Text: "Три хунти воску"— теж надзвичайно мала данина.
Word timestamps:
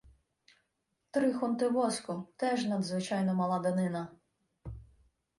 "Три 1.11 1.29
хунти 1.37 1.67
воску"— 1.75 2.13
теж 2.39 2.59
надзвичайно 2.71 3.31
мала 3.41 3.59
данина. 3.67 4.01